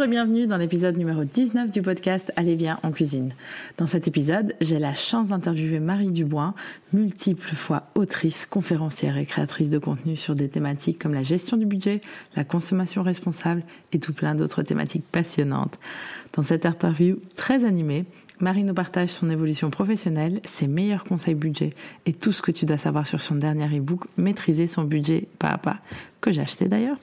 [0.00, 3.34] Bonjour et bienvenue dans l'épisode numéro 19 du podcast Allez bien en cuisine.
[3.76, 6.54] Dans cet épisode, j'ai la chance d'interviewer Marie Dubois,
[6.94, 11.66] multiples fois autrice, conférencière et créatrice de contenu sur des thématiques comme la gestion du
[11.66, 12.00] budget,
[12.34, 13.62] la consommation responsable
[13.92, 15.78] et tout plein d'autres thématiques passionnantes.
[16.32, 18.06] Dans cette interview très animée,
[18.40, 21.70] Marie nous partage son évolution professionnelle, ses meilleurs conseils budget
[22.06, 25.48] et tout ce que tu dois savoir sur son dernier e-book Maîtriser son budget pas
[25.48, 25.78] à pas,
[26.20, 26.96] que j'ai acheté d'ailleurs.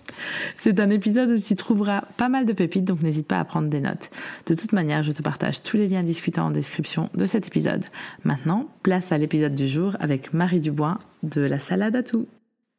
[0.55, 3.69] C'est un épisode où tu trouveras pas mal de pépites, donc n'hésite pas à prendre
[3.69, 4.09] des notes.
[4.47, 7.85] De toute manière, je te partage tous les liens discutants en description de cet épisode.
[8.23, 12.27] Maintenant, place à l'épisode du jour avec Marie Dubois de la salade à tout.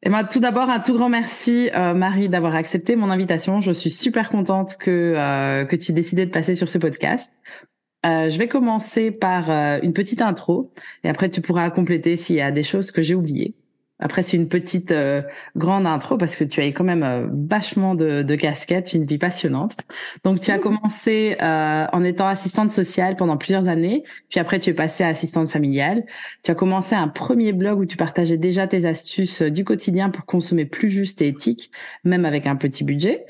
[0.01, 3.59] Eh ben, tout d'abord, un tout grand merci, euh, Marie, d'avoir accepté mon invitation.
[3.59, 7.33] Je suis super contente que, euh, que tu aies décidé de passer sur ce podcast.
[8.05, 10.71] Euh, je vais commencer par euh, une petite intro
[11.03, 13.55] et après tu pourras compléter s'il y a des choses que j'ai oubliées.
[14.01, 15.21] Après c'est une petite euh,
[15.57, 19.17] grande intro parce que tu as eu quand même vachement de, de, casquettes, une vie
[19.17, 19.75] passionnante.
[20.23, 24.73] Donc tu as commencé en étant assistante sociale pendant plusieurs années, puis après tu es
[24.73, 26.05] passée à assistante familiale.
[26.43, 30.25] Tu as commencé un premier blog où tu partageais déjà tes astuces du quotidien pour
[30.25, 31.69] consommer plus juste et éthique,
[32.05, 33.25] même avec un petit budget.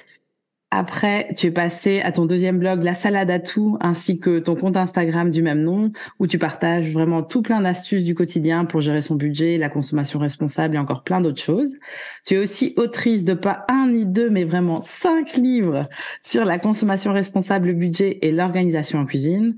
[0.72, 4.56] Après, tu es passé à ton deuxième blog, La Salade à tout, ainsi que ton
[4.56, 8.80] compte Instagram du même nom, où tu partages vraiment tout plein d'astuces du quotidien pour
[8.80, 11.76] gérer son budget, la consommation responsable et encore plein d'autres choses.
[12.24, 15.90] Tu es aussi autrice de pas un ni deux, mais vraiment cinq livres
[16.22, 19.56] sur la consommation responsable, le budget et l'organisation en cuisine.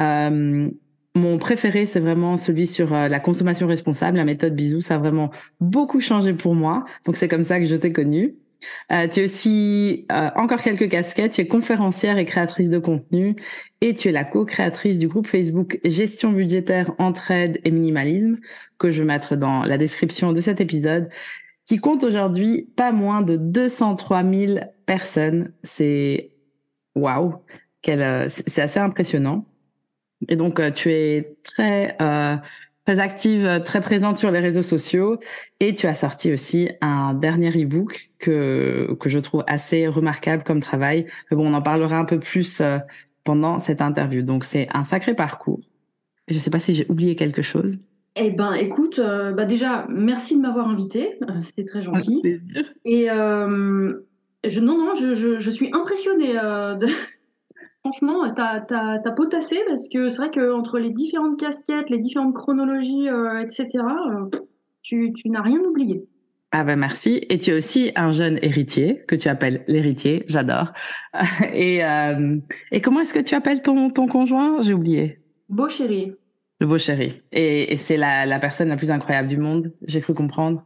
[0.00, 0.68] Euh,
[1.14, 4.80] mon préféré, c'est vraiment celui sur euh, la consommation responsable, la méthode bisou.
[4.80, 5.30] Ça a vraiment
[5.60, 6.84] beaucoup changé pour moi.
[7.04, 8.34] Donc c'est comme ça que je t'ai connue.
[8.92, 11.32] Euh, tu es aussi euh, encore quelques casquettes.
[11.32, 13.36] Tu es conférencière et créatrice de contenu
[13.80, 18.36] et tu es la co-créatrice du groupe Facebook Gestion budgétaire, entraide et minimalisme
[18.78, 21.08] que je vais mettre dans la description de cet épisode
[21.64, 25.52] qui compte aujourd'hui pas moins de 203 000 personnes.
[25.62, 26.30] C'est
[26.94, 27.34] waouh,
[27.88, 29.44] euh, c'est assez impressionnant.
[30.28, 31.96] Et donc tu es très
[32.88, 35.18] très active, euh, très présente sur les réseaux sociaux.
[35.60, 40.60] Et tu as sorti aussi un dernier e-book que, que je trouve assez remarquable comme
[40.60, 41.04] travail.
[41.30, 42.78] Mais bon, on en parlera un peu plus euh,
[43.24, 44.22] pendant cette interview.
[44.22, 45.60] Donc, c'est un sacré parcours.
[46.28, 47.78] Je ne sais pas si j'ai oublié quelque chose.
[48.16, 51.18] Eh ben, écoute, euh, bah déjà, merci de m'avoir invité.
[51.42, 52.22] C'était très gentil.
[52.86, 53.08] Et
[54.44, 56.86] je, non, non, je, je, je suis impressionnée de,
[57.88, 58.64] franchement, t'as
[59.04, 63.68] as, potassé parce que c'est vrai qu'entre les différentes casquettes, les différentes chronologies, euh, etc.,
[63.74, 64.26] euh,
[64.82, 66.06] tu, n'as rien oublié.
[66.50, 67.24] Ah ben merci.
[67.28, 70.72] Et tu es aussi un jeune héritier que tu appelles l'héritier, j'adore.
[71.52, 72.38] Et, euh,
[72.72, 74.62] et comment est-ce que tu appelles ton, ton conjoint?
[74.62, 75.20] J'ai oublié.
[75.48, 76.14] Beau chéri.
[76.60, 77.22] Le beau chéri.
[77.32, 80.64] Et, c'est la, la personne la plus incroyable du monde, j'ai cru comprendre.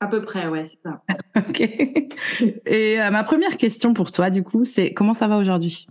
[0.00, 1.02] À peu près, ouais, c'est ça.
[1.48, 1.60] ok.
[2.66, 5.86] Et ma première question pour toi, du coup, c'est comment ça va aujourd'hui?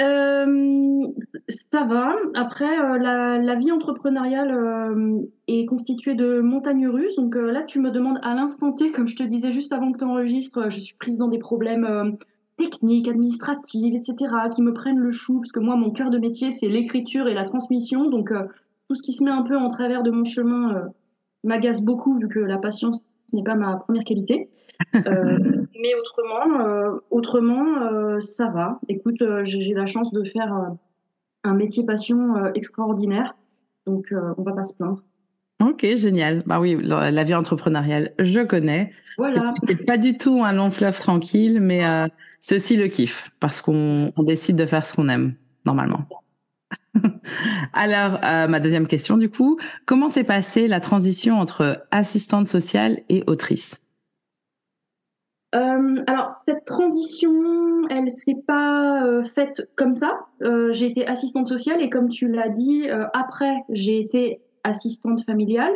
[0.00, 1.06] Euh,
[1.48, 2.14] ça va.
[2.34, 7.16] Après, euh, la, vie entrepreneuriale euh, est constituée de montagnes russes.
[7.16, 9.98] Donc là, tu me demandes à l'instant T, comme je te disais juste avant que
[9.98, 12.16] tu enregistres, je suis prise dans des problèmes
[12.56, 16.50] techniques, administratifs, etc., qui me prennent le chou, parce que moi, mon cœur de métier,
[16.50, 18.08] c'est l'écriture et la transmission.
[18.08, 18.32] Donc
[18.88, 20.90] tout ce qui se met un peu en travers de mon chemin
[21.44, 24.48] m'agace beaucoup, vu que la patience n'est pas ma première qualité.
[25.80, 28.78] Euh, mais autrement, euh, autrement euh, ça va.
[28.88, 30.52] Écoute, j'ai la chance de faire
[31.44, 33.34] un métier passion extraordinaire,
[33.86, 35.02] donc on va pas se plaindre.
[35.62, 36.42] Ok, génial.
[36.46, 38.90] Bah oui, la, vie entrepreneuriale, je connais.
[39.18, 39.52] Voilà.
[39.66, 41.82] C'est pas du tout un long fleuve tranquille, mais
[42.40, 45.34] c'est aussi le kiff parce qu'on décide de faire ce qu'on aime
[45.66, 46.06] normalement.
[47.74, 53.22] Alors, ma deuxième question du coup, comment s'est passée la transition entre assistante sociale et
[53.26, 53.82] autrice?
[55.52, 60.26] Alors cette transition, elle s'est pas faite comme ça.
[60.70, 65.74] j'ai été assistante sociale et comme tu l'as dit, après j'ai été assistante familiale.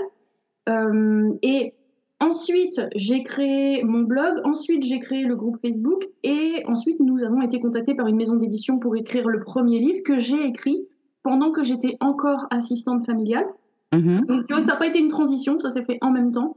[1.42, 1.74] et
[2.20, 7.42] Ensuite, j'ai créé mon blog, ensuite j'ai créé le groupe Facebook et ensuite nous avons
[7.42, 10.86] été contactés par une maison d'édition pour écrire le premier livre que j'ai écrit
[11.22, 13.46] pendant que j'étais encore assistante familiale.
[13.92, 14.26] Mm-hmm.
[14.26, 16.56] Donc tu vois, ça n'a pas été une transition, ça s'est fait en même temps.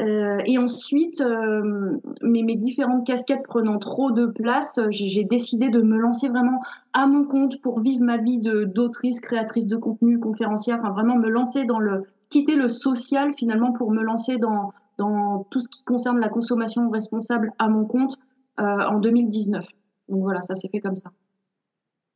[0.00, 5.98] Euh, et ensuite, euh, mes, différentes casquettes prenant trop de place, j'ai décidé de me
[5.98, 6.62] lancer vraiment
[6.94, 11.28] à mon compte pour vivre ma vie d'autrice, créatrice de contenu, conférencière, enfin vraiment me
[11.28, 15.84] lancer dans le quitter le social finalement pour me lancer dans dans tout ce qui
[15.84, 18.16] concerne la consommation responsable à mon compte
[18.60, 19.66] euh, en 2019.
[20.08, 21.10] Donc voilà, ça s'est fait comme ça.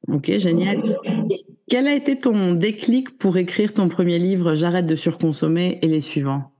[0.09, 0.83] Ok, génial.
[1.69, 6.01] Quel a été ton déclic pour écrire ton premier livre J'arrête de surconsommer et les
[6.01, 6.53] suivants?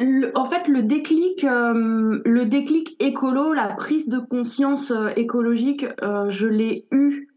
[0.00, 5.86] En fait, le déclic, euh, le déclic écolo, la prise de conscience euh, écologique,
[6.28, 7.28] je l'ai eu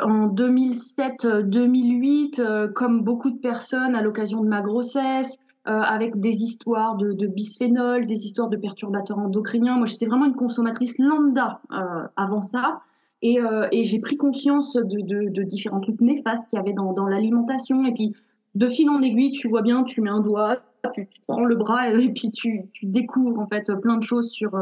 [0.00, 5.38] en 2007-2008, comme beaucoup de personnes à l'occasion de ma grossesse,
[5.68, 9.76] euh, avec des histoires de, de, bisphénol, des histoires de perturbateurs endocriniens.
[9.76, 12.82] Moi, j'étais vraiment une consommatrice lambda euh, avant ça.
[13.20, 17.84] Et, euh, j'ai pris conscience de, différents trucs néfastes qu'il y avait dans l'alimentation.
[17.84, 18.14] Et puis,
[18.54, 21.88] de fil en aiguille, tu vois bien, tu mets un doigt, tu, prends le bras
[21.90, 24.58] et puis tu, découvres en fait plein de choses sur,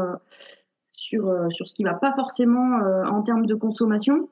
[0.91, 4.29] sur, sur ce qui va pas forcément en termes de consommation.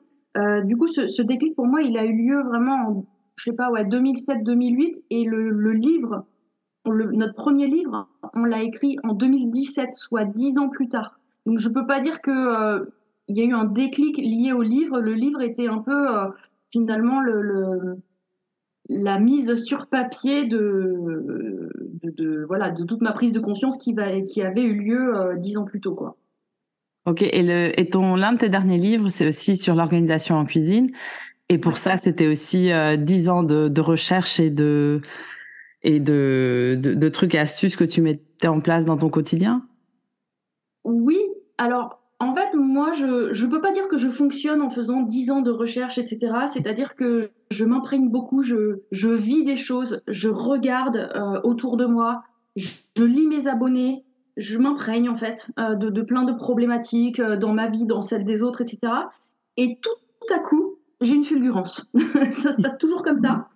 [0.64, 3.06] du coup, ce, déclic pour moi, il a eu lieu vraiment en,
[3.36, 5.02] je sais pas, ouais, 2007-2008.
[5.10, 6.24] Et le, le livre
[6.86, 11.18] notre premier livre, on l'a écrit en 2017, soit dix ans plus tard.
[11.46, 12.84] Donc je peux pas dire que euh,
[13.28, 15.00] il y a eu un déclic lié au livre.
[15.00, 16.28] Le livre était un peu euh,
[16.72, 17.96] finalement le,
[18.88, 21.70] la mise sur papier de,
[22.10, 25.36] de, voilà de toute ma prise de conscience qui, va, qui avait eu lieu euh,
[25.36, 26.16] dix ans plus tôt quoi.
[27.06, 30.46] Ok, et, le, et ton l'un de tes derniers livres, c'est aussi sur l'organisation en
[30.46, 30.90] cuisine.
[31.50, 35.02] Et pour ça, c'était aussi dix ans de, de recherche et de
[35.84, 39.66] et de, de, trucs et astuces que tu mettais en place dans ton quotidien?
[40.84, 41.18] Oui,
[41.58, 45.30] alors en fait, moi, je ne peux pas dire que je fonctionne en faisant 10
[45.30, 46.34] ans de recherche, etc.
[46.50, 52.22] C'est-à-dire que je m'imprègne beaucoup, je, vis des choses, je regarde euh, autour de moi,
[52.56, 54.04] je, lis mes abonnés,
[54.36, 58.24] je m'imprègne en fait euh, de, plein de problématiques euh, dans ma vie, dans celle
[58.24, 58.92] des autres, etc.
[59.56, 61.86] Et tout, à coup, j'ai une fulgurance.
[62.30, 63.48] ça se passe toujours comme ça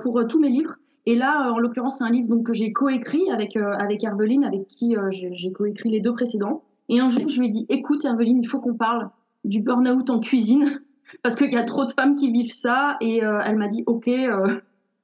[0.00, 0.76] pour tous mes livres.
[1.04, 4.94] Et là, en l'occurrence, c'est un livre donc, que j'ai coécrit avec, avec avec qui
[5.10, 6.62] j'ai coécrit les deux précédents.
[6.88, 9.10] Et un jour, je lui ai dit Écoute, Herveline, il faut qu'on parle
[9.44, 10.80] du burn-out en cuisine,
[11.22, 12.96] parce qu'il y a trop de femmes qui vivent ça.
[13.00, 14.10] Et euh, elle m'a dit Ok,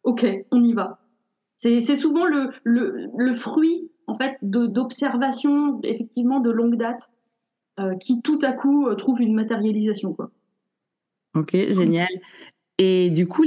[0.04, 0.98] ok, on y va.
[1.56, 7.10] C'est souvent le, fruit en fait d'observations effectivement de longue date
[8.00, 10.14] qui tout à coup trouve une matérialisation.
[10.14, 10.30] Quoi.
[11.34, 12.08] Ok, génial.
[12.78, 13.44] Et du coup,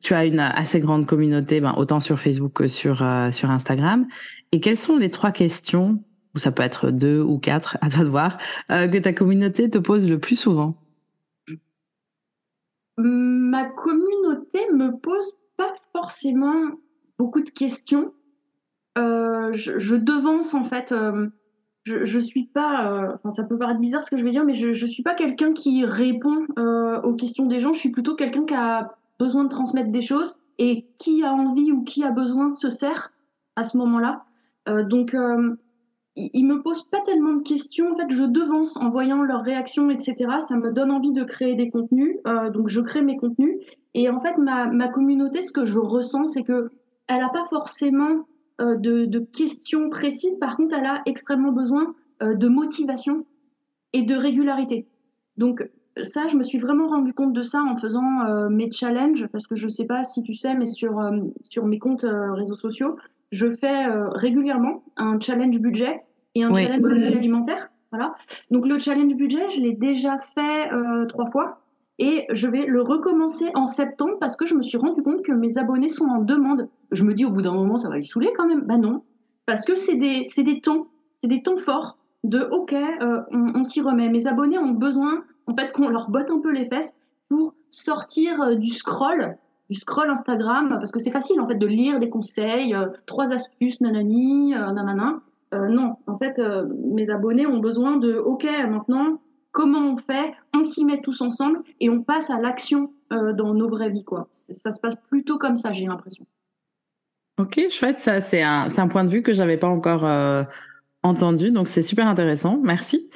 [0.00, 4.06] tu as une assez grande communauté, ben, autant sur Facebook que euh, sur Instagram.
[4.50, 6.02] Et quelles sont les trois questions,
[6.34, 8.38] ou ça peut être deux ou quatre, à toi de voir,
[8.70, 10.76] euh, que ta communauté te pose le plus souvent
[12.98, 16.72] Ma communauté me pose pas forcément
[17.18, 18.12] beaucoup de questions.
[18.98, 20.92] Euh, je, devance en fait
[21.84, 24.44] je, je suis pas, euh, enfin ça peut paraître bizarre ce que je vais dire,
[24.44, 27.72] mais je, je suis pas quelqu'un qui répond euh, aux questions des gens.
[27.72, 31.72] Je suis plutôt quelqu'un qui a besoin de transmettre des choses et qui a envie
[31.72, 33.12] ou qui a besoin se sert
[33.56, 34.24] à ce moment-là.
[34.68, 35.56] Euh, donc euh,
[36.16, 37.92] ils me posent pas tellement de questions.
[37.92, 40.14] En fait, je devance en voyant leurs réactions, etc.
[40.46, 42.16] Ça me donne envie de créer des contenus.
[42.26, 43.56] Euh, donc je crée mes contenus.
[43.94, 46.70] Et en fait, ma, ma communauté, ce que je ressens, c'est que
[47.08, 48.26] elle a pas forcément
[48.60, 50.36] euh, de, questions précises.
[50.38, 53.26] Par contre, elle a extrêmement besoin euh, de motivation
[53.94, 54.86] et de régularité.
[55.38, 55.68] Donc
[56.02, 59.54] ça, je me suis vraiment rendu compte de ça en faisant mes challenges, parce que
[59.54, 60.98] je ne sais pas si tu sais, mais sur,
[61.42, 62.96] sur mes comptes réseaux sociaux,
[63.32, 66.02] je fais régulièrement un challenge budget
[66.34, 67.70] et un challenge budget alimentaire.
[67.90, 68.14] Voilà.
[68.50, 70.70] Donc le challenge budget, je l'ai déjà fait
[71.08, 71.62] trois fois
[71.98, 75.32] et je vais le recommencer en septembre parce que je me suis rendu compte que
[75.32, 76.68] mes abonnés sont en demande.
[76.90, 78.62] Je me dis au bout d'un moment, ça va les saouler quand même.
[78.62, 79.02] Bah non,
[79.46, 80.86] parce que c'est des, c'est des temps,
[81.22, 84.08] c'est des temps forts de OK, euh, on, s'y remet.
[84.08, 86.94] Mes abonnés ont besoin en fait qu'on leur botte un peu les fesses
[87.28, 89.36] pour sortir euh, du scroll,
[89.72, 93.32] du scroll Instagram, parce que c'est facile en fait de lire des conseils, euh, trois
[93.32, 95.20] astuces, nanani, nanana.
[95.52, 96.40] non, en fait,
[96.92, 99.18] mes abonnés ont besoin de OK, maintenant
[99.52, 103.54] comment on fait, on s'y met tous ensemble et on passe à l'action euh, dans
[103.54, 104.04] nos vraies vies.
[104.04, 104.28] Quoi.
[104.50, 106.26] Ça se passe plutôt comme ça, j'ai l'impression.
[107.38, 110.42] Ok, chouette, ça c'est un, un point de vue que j'avais pas encore euh,
[111.04, 113.10] Entendu, donc c'est super intéressant, merci.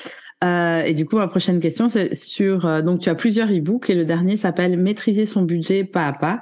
[0.45, 3.89] Euh, et du coup, ma prochaine question, c'est sur, euh, donc tu as plusieurs e-books
[3.89, 6.41] et le dernier s'appelle Maîtriser son budget pas à pas,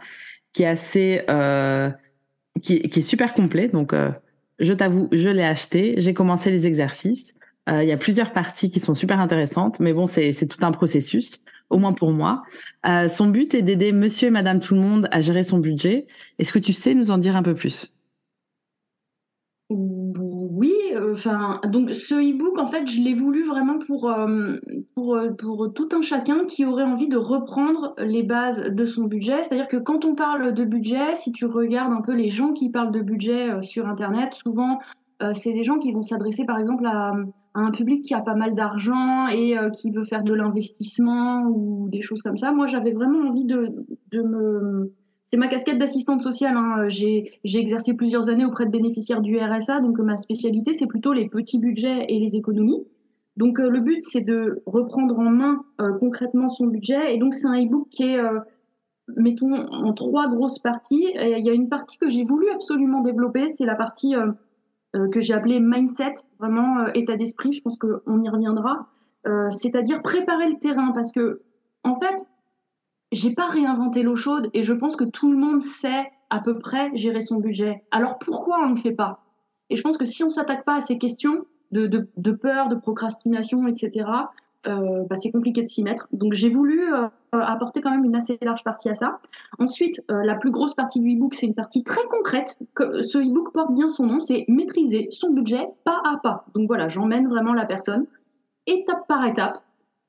[0.53, 1.91] qui est assez, euh,
[2.63, 3.69] qui, qui, est super complet.
[3.69, 4.11] Donc, euh,
[4.59, 7.35] je t'avoue, je l'ai acheté, j'ai commencé les exercices.
[7.69, 10.73] Euh, il y a plusieurs parties qui sont super intéressantes, mais bon, c'est tout un
[10.73, 12.43] processus, au moins pour moi.
[13.09, 16.07] son but est d'aider monsieur et madame tout le monde à gérer son budget.
[16.39, 17.95] Est-ce que tu sais nous en dire un peu plus?
[21.15, 24.57] Enfin, donc ce e-book, en fait, je l'ai voulu vraiment pour, euh,
[24.95, 29.05] pour, euh, pour tout un chacun qui aurait envie de reprendre les bases de son
[29.05, 29.43] budget.
[29.43, 32.69] C'est-à-dire que quand on parle de budget, si tu regardes un peu les gens qui
[32.69, 34.79] parlent de budget euh, sur Internet, souvent,
[35.33, 37.15] c'est des gens qui vont s'adresser, par exemple, à,
[37.55, 42.03] un public qui a pas mal d'argent et qui veut faire de l'investissement ou des
[42.03, 42.53] choses comme ça.
[42.53, 43.71] Moi, j'avais vraiment envie de,
[44.13, 44.93] de me
[45.35, 46.57] c'est ma casquette d'assistante sociale.
[46.57, 46.87] Hein.
[46.87, 51.29] J'ai exercé plusieurs années auprès de bénéficiaires du RSA, donc ma spécialité, c'est plutôt les
[51.29, 52.87] petits budgets et les économies.
[53.37, 57.17] Donc euh, le but, c'est de reprendre en main euh, concrètement son budget.
[57.17, 58.39] Et donc c'est un e-book qui est, euh,
[59.17, 61.05] mettons, en trois grosses parties.
[61.17, 64.15] Il y a une partie que j'ai voulu absolument développer, c'est la partie
[64.93, 67.53] que j'ai appelée mindset, vraiment état d'esprit.
[67.53, 68.87] Je pense qu'on y reviendra.
[69.51, 71.41] C'est-à-dire préparer le terrain, parce que
[71.83, 72.25] en fait,
[73.15, 76.59] j'ai pas réinventé l'eau chaude et je pense que tout le monde sait à peu
[76.59, 77.85] près gérer son budget.
[77.91, 79.21] Alors pourquoi on ne le fait pas?
[79.71, 83.67] Et je pense que si on s'attaque pas à ces questions de, peur, de procrastination,
[83.67, 84.07] etc.,
[84.67, 86.09] euh, bah, c'est compliqué de s'y mettre.
[86.13, 89.19] Donc j'ai voulu euh, apporter quand même une assez large partie à ça.
[89.59, 92.59] Ensuite, euh, la plus grosse partie du e-book, c'est une partie très concrète.
[92.79, 96.47] Ce e-book porte bien son nom, c'est maîtriser son budget pas à pas.
[96.55, 98.07] Donc voilà, j'emmène vraiment la personne
[98.67, 99.63] étape par étape.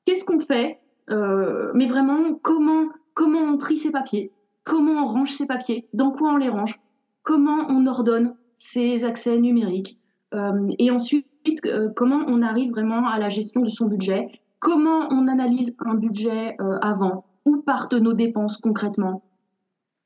[0.04, 0.78] Qu'est-ce qu'on fait?
[1.10, 4.32] Euh, mais vraiment, comment, comment on trie ses papiers,
[4.64, 6.80] comment on range ses papiers, dans quoi on les range,
[7.22, 9.98] comment on ordonne ses accès numériques,
[10.34, 11.26] euh, et ensuite,
[11.66, 15.94] euh, comment on arrive vraiment à la gestion de son budget, comment on analyse un
[15.94, 19.22] budget avant, où partent nos dépenses concrètement,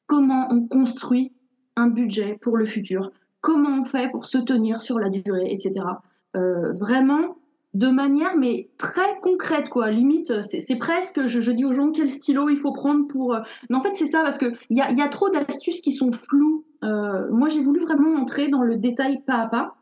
[0.07, 1.33] comment on construit
[1.77, 5.87] un budget pour le futur, comment on fait pour se tenir sur la durée, etc.
[6.35, 7.37] vraiment,
[7.75, 9.91] de manière mais très concrète quoi.
[9.91, 13.77] Limite c'est presque je, dis aux gens quel stylo il faut prendre pour euh, mais
[13.77, 16.65] en fait c'est ça parce que il y a, trop d'astuces qui sont floues.
[16.83, 19.77] Euh, moi j'ai voulu vraiment entrer dans le détail pas à pas.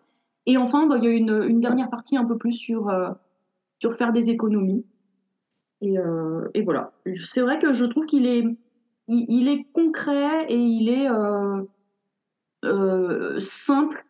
[0.44, 3.10] Et enfin bah, il y a une, dernière partie un peu plus sur euh,
[3.78, 4.84] sur faire des économies.
[5.80, 5.94] Et,
[6.54, 6.92] et voilà.
[7.14, 8.44] C'est vrai que je trouve qu'il est
[9.06, 11.08] il, est concret et il est
[13.40, 14.04] simple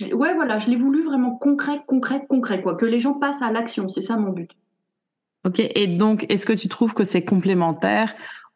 [0.00, 2.76] ouais, voilà, je l'ai voulu vraiment concret, concret, concret, quoi.
[2.76, 4.50] Que les gens passent à l'action, c'est ça mon but.
[5.44, 8.14] Ok, et donc, est-ce que tu trouves que c'est complémentaire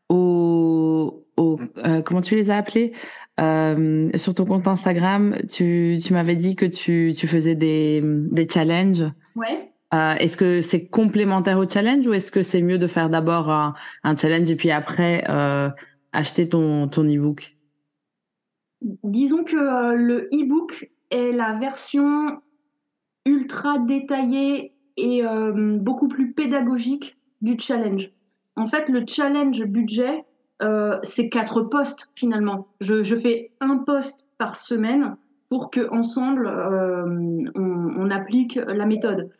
[0.08, 2.92] au, euh, comment tu les as appelés
[3.40, 8.48] euh, sur ton compte Instagram Tu, tu m'avais dit que tu, tu faisais des, des
[8.48, 9.04] challenges.
[9.36, 9.70] Ouais.
[9.94, 13.50] Euh, est-ce que c'est complémentaire au challenge ou est-ce que c'est mieux de faire d'abord
[13.50, 15.70] un, un, challenge et puis après euh,
[16.12, 17.56] acheter ton, ton e-book?
[18.82, 22.40] Disons que euh, le e-book est la version
[23.24, 28.10] ultra détaillée et euh, beaucoup plus pédagogique du challenge.
[28.56, 30.24] En fait, le challenge budget,
[30.62, 32.68] euh, c'est quatre postes finalement.
[32.80, 35.16] Je, fais un poste par semaine
[35.48, 37.04] pour que ensemble euh,
[37.54, 39.30] on, applique la méthode.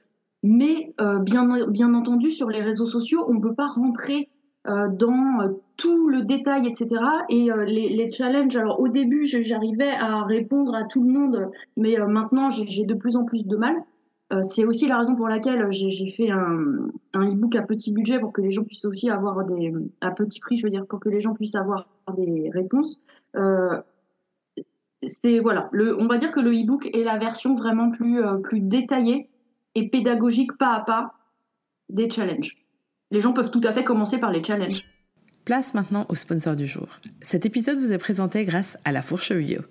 [0.45, 4.29] Mais bien, bien entendu, sur les réseaux sociaux, on ne peut pas rentrer
[4.69, 7.01] euh, dans euh, tout le détail, etc.
[7.31, 11.97] Et euh, les, challenges, alors au début, j'arrivais à répondre à tout le monde, mais
[11.97, 13.77] maintenant, j'ai de plus en plus de mal.
[14.43, 18.43] c'est aussi la raison pour laquelle j'ai fait un, e-book à petit budget pour que
[18.43, 21.21] les gens puissent aussi avoir des à petit prix, je veux dire, pour que les
[21.23, 23.01] gens puissent avoir des réponses.
[25.03, 29.31] c'est voilà, on va dire que le e-book est la version vraiment plus plus détaillée
[29.75, 31.15] et pédagogique pas à pas
[31.89, 32.59] des challenges
[33.11, 34.98] les gens peuvent tout à fait commencer par les challenges.
[35.49, 36.89] Place maintenant au sponsor du jour.
[37.23, 39.63] Cet épisode vous est présenté grâce à La Fourche Bio.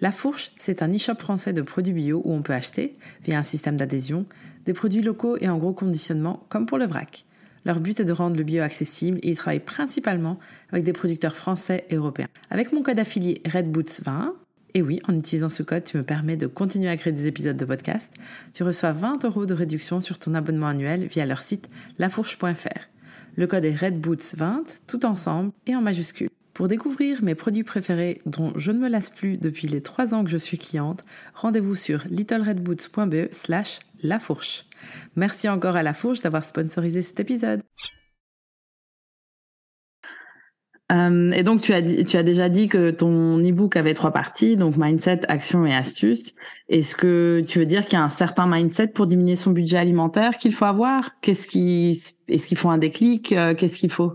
[0.00, 3.42] La Fourche, c'est un e-shop français de produits bio où on peut acheter, via un
[3.42, 4.26] système d'adhésion,
[4.64, 7.24] des produits locaux et en gros conditionnement, comme pour le vrac.
[7.64, 10.38] Leur but est de rendre le bio accessible et ils travaillent principalement
[10.70, 12.28] avec des producteurs français et européens.
[12.50, 14.34] Avec mon code affilié RedBoots20,
[14.74, 17.56] et oui, en utilisant ce code, tu me permets de continuer à créer des épisodes
[17.56, 18.12] de podcast.
[18.52, 22.93] Tu reçois 20 euros de réduction sur ton abonnement annuel via leur site lafourche.fr.
[23.36, 26.30] Le code est RedBoots20, tout ensemble et en majuscule.
[26.52, 30.22] Pour découvrir mes produits préférés dont je ne me lasse plus depuis les 3 ans
[30.22, 31.02] que je suis cliente,
[31.34, 34.66] rendez-vous sur littleredboots.be slash lafourche.
[35.16, 37.60] Merci encore à La Fourche d'avoir sponsorisé cet épisode.
[40.94, 44.56] Euh, et donc, tu as, tu as déjà dit que ton e-book avait trois parties,
[44.56, 46.34] donc mindset, action et astuces.
[46.68, 49.78] Est-ce que tu veux dire qu'il y a un certain mindset pour diminuer son budget
[49.78, 51.20] alimentaire qu'il faut avoir?
[51.20, 51.98] Qu'est-ce qui,
[52.28, 53.32] est-ce qu'il faut un déclic?
[53.32, 54.12] Euh, Qu'est-ce qu'il faut?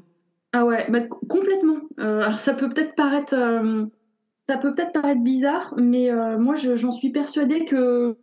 [0.53, 0.87] Ah ouais,
[1.27, 1.77] complètement.
[1.99, 3.35] Euh, alors ça peut peut-être paraître,
[4.47, 6.09] ça peut peut-être paraître bizarre, mais
[6.39, 8.17] moi j'en suis persuadée que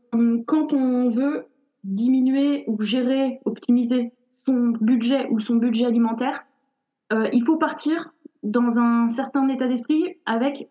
[0.47, 1.45] quand on veut
[1.85, 4.13] diminuer ou gérer, optimiser
[4.45, 6.45] son budget ou son budget alimentaire,
[7.13, 8.13] il faut partir
[8.47, 10.69] dans un certain état d'esprit avec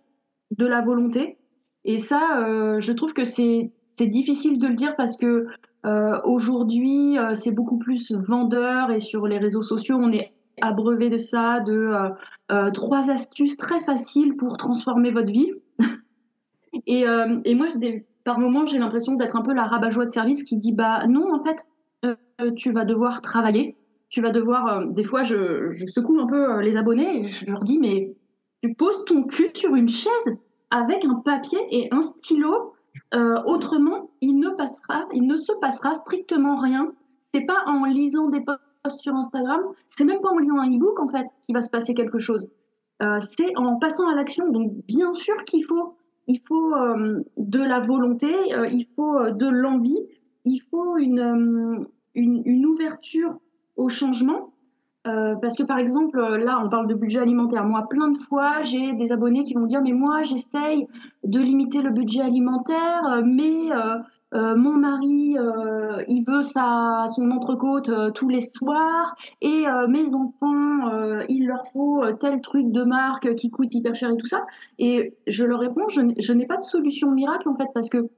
[0.52, 1.38] de la volonté.
[1.84, 5.48] Et ça, euh, je trouve que c'est difficile de le dire parce que
[5.86, 11.10] euh, aujourd'hui, euh, c'est beaucoup plus vendeur et sur les réseaux sociaux, on est abreuvé
[11.10, 11.94] de ça, de
[12.74, 15.52] trois astuces très faciles pour transformer votre vie.
[16.88, 17.06] et,
[17.56, 17.68] moi,
[18.24, 21.34] par moments, j'ai l'impression d'être un peu la rabat-joie de service qui dit bah non,
[21.34, 21.68] en fait,
[22.56, 23.76] tu vas devoir travailler
[24.10, 27.46] tu vas devoir, euh, des fois, je, secoue un peu euh, les abonnés et je
[27.46, 28.16] leur dis, mais
[28.62, 30.38] tu poses ton cul sur une chaise
[30.70, 32.74] avec un papier et un stylo.
[33.14, 36.92] Euh, autrement, il ne passera, il ne se passera strictement rien.
[37.34, 38.62] C'est pas en lisant des posts
[39.00, 41.94] sur Instagram, c'est même pas en lisant un e-book en fait qu'il va se passer
[41.94, 42.48] quelque chose.
[43.02, 44.50] c'est en passant à l'action.
[44.50, 45.98] Donc bien sûr qu'il faut,
[46.28, 46.72] il faut
[47.36, 48.34] de la volonté,
[48.72, 50.00] il faut de l'envie,
[50.46, 53.38] il faut une, une, une ouverture
[53.76, 54.52] au changement.
[55.08, 57.64] Euh, parce que par exemple, là, on parle de budget alimentaire.
[57.64, 60.88] Moi, plein de fois, j'ai des abonnés qui vont dire, mais moi, j'essaye
[61.24, 65.36] de limiter le budget alimentaire, mais euh, mon mari,
[66.08, 72.42] il veut sa, son entrecôte tous les soirs, et mes enfants, il leur faut tel
[72.42, 74.48] truc de marque qui coûte hyper cher et tout ça.
[74.80, 78.10] Et je leur réponds, je n'ai pas de solution miracle en fait, parce que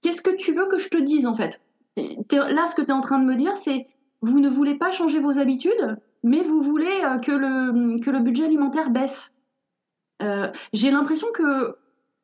[0.00, 1.60] qu'est-ce que tu veux que je te dise en fait?
[1.96, 3.86] Là, ce que tu es en train de me dire, c'est
[4.20, 8.90] vous ne voulez pas changer vos habitudes, mais vous voulez euh, que le, budget alimentaire
[8.90, 9.32] baisse.
[10.22, 11.76] Euh, j'ai l'impression que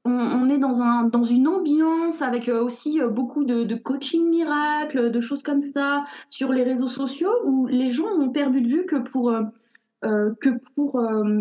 [0.07, 5.21] on, est dans, un, dans une ambiance avec euh, aussi beaucoup de, coaching miracle, de
[5.21, 8.97] choses comme ça sur les réseaux sociaux où les gens ont perdu de vue que
[8.97, 9.35] pour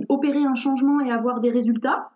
[0.10, 2.12] opérer un changement et avoir des résultats,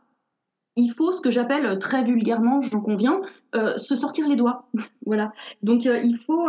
[0.75, 3.21] il faut ce que j'appelle euh, très vulgairement, j'en conviens,
[3.55, 4.67] euh, se sortir les doigts.
[5.05, 5.31] voilà.
[5.61, 6.47] Donc euh, il faut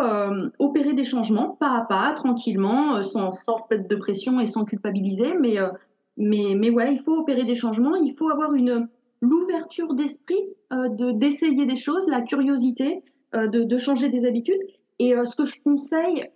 [0.59, 5.35] opérer des changements pas à pas, tranquillement, sans, sans de pression et sans culpabiliser.
[5.41, 5.57] Mais,
[6.17, 7.97] mais, mais ouais, il faut opérer des changements.
[7.97, 8.89] Il faut avoir une
[9.21, 14.61] l'ouverture d'esprit de d'essayer des choses, la curiosité de, de, changer des habitudes.
[14.99, 16.29] Et ce que je conseille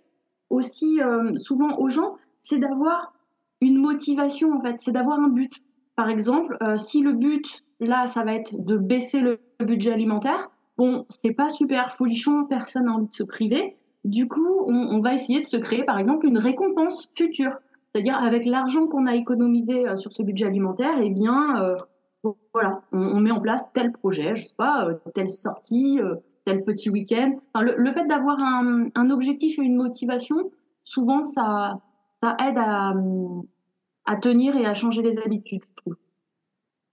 [0.49, 0.99] aussi
[1.35, 3.13] souvent aux gens, c'est d'avoir
[3.61, 5.53] une motivation en fait, c'est d'avoir un but.
[5.95, 10.49] Par exemple, si le but là, ça va être de baisser le budget alimentaire.
[10.77, 13.75] Bon, c'est pas super folichon, personne n'a envie de se priver.
[14.05, 17.51] Du coup, on, va essayer de se créer, par exemple, une récompense future.
[17.91, 21.75] C'est-à-dire, avec l'argent qu'on a économisé euh, sur ce budget alimentaire, eh bien, euh,
[22.53, 25.99] voilà, on, met en place tel projet, je sais pas, euh, telle sortie,
[26.45, 27.37] tel petit week-end.
[27.59, 30.49] le, fait d'avoir un, objectif et une motivation,
[30.85, 31.81] souvent, ça,
[32.23, 32.93] ça aide à,
[34.05, 35.95] à tenir et à changer les habitudes, je trouve.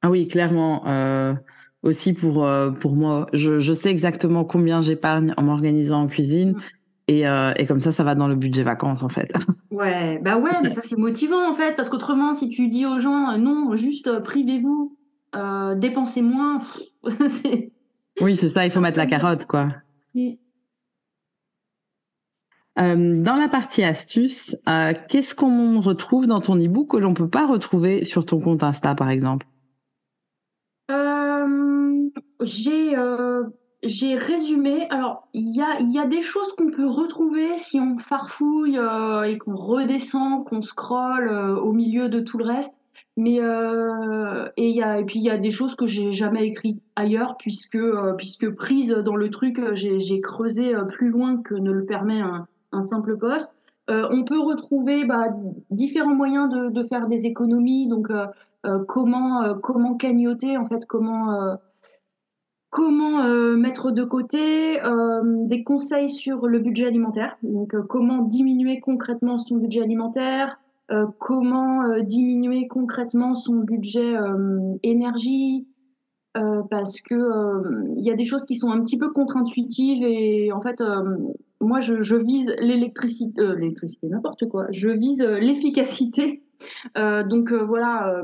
[0.02, 0.86] Ah oui, clairement.
[0.86, 1.34] Euh,
[1.82, 6.52] aussi pour, euh, pour moi, je, je sais exactement combien j'épargne en m'organisant en cuisine.
[6.52, 6.60] Mm.
[7.08, 9.32] Et, euh, et, comme ça, ça va dans le budget vacances, en fait.
[9.70, 11.76] Ouais, bah ouais, mais ça, c'est motivant, en fait.
[11.76, 14.96] Parce qu'autrement, si tu dis aux gens, non, juste privez-vous,
[15.76, 16.62] dépensez moins,
[18.22, 19.68] Oui, c'est ça, il faut mettre la carotte, quoi.
[22.78, 24.56] dans la partie astuces,
[25.08, 28.94] qu'est-ce qu'on retrouve dans ton e-book que l'on peut pas retrouver sur ton compte Insta,
[28.94, 29.46] par exemple?
[32.40, 33.44] J'ai euh,
[33.82, 34.88] j'ai résumé.
[34.90, 39.22] Alors, il y a, y a des choses qu'on peut retrouver si on farfouille euh,
[39.22, 42.74] et qu'on redescend, qu'on scrolle euh, au milieu de tout le reste.
[43.18, 46.82] Mais et, y a, et puis il y a des choses que j'ai jamais écrites
[46.96, 47.78] ailleurs puisque
[48.18, 52.82] puisque prise dans le truc, j'ai creusé plus loin que ne le permet un, un
[52.82, 53.55] simple poste.
[53.88, 55.28] On peut retrouver bah,
[55.70, 57.88] différents moyens de, faire des économies.
[57.88, 58.08] Donc
[58.88, 61.58] comment comment cagnoter en fait comment
[62.76, 68.18] comment euh, mettre de côté euh, des conseils sur le budget alimentaire, donc euh, comment
[68.18, 70.60] diminuer concrètement son budget alimentaire,
[71.18, 74.14] comment diminuer concrètement son budget
[74.84, 75.66] énergie,
[76.70, 80.60] parce que il y a des choses qui sont un petit peu contre-intuitives et en
[80.60, 80.82] fait
[81.60, 86.42] moi je, vise l'électricité, l'électricité n'importe quoi, je vise l'efficacité,
[86.94, 88.22] donc voilà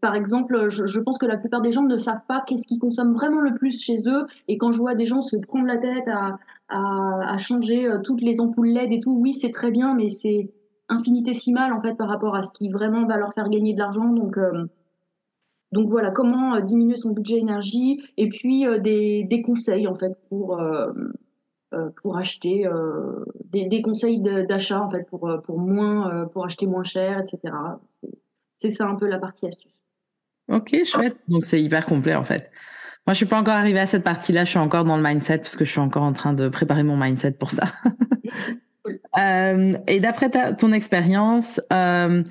[0.00, 3.14] par exemple, je, pense que la plupart des gens ne savent pas qu'est-ce qu'ils consomment
[3.14, 4.26] vraiment le plus chez eux.
[4.48, 6.08] Et quand je vois des gens se prendre la tête
[6.68, 10.50] à, changer euh, toutes les ampoules LED et tout, oui, c'est très bien, mais c'est
[10.88, 14.06] infinitésimale en fait par rapport à ce qui vraiment va leur faire gagner de l'argent.
[14.06, 14.38] Donc
[15.72, 20.62] donc voilà, comment diminuer son budget énergie et puis des, des, conseils en fait pour
[21.96, 22.68] pour acheter
[23.46, 27.54] des, des, conseils d'achat en fait pour pour moins pour acheter moins cher, etc.
[28.58, 29.72] C'est ça un peu la partie astuce.
[30.48, 31.16] Ok, chouette.
[31.28, 32.50] Donc c'est hyper complet en fait.
[33.06, 34.44] Moi, je suis pas encore arrivée à cette partie-là.
[34.44, 36.84] Je suis encore dans le mindset parce que je suis encore en train de préparer
[36.84, 37.64] mon mindset pour ça.
[39.18, 42.22] euh, et d'après ton expérience, euh,